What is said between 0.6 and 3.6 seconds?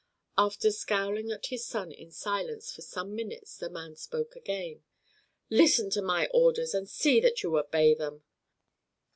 scowling at his son in silence for some minutes